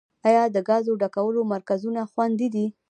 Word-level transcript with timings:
آیا 0.27 0.43
د 0.55 0.57
ګازو 0.67 0.93
ډکولو 1.01 1.41
مرکزونه 1.53 2.01
خوندي 2.11 2.47
دي؟ 2.55 2.65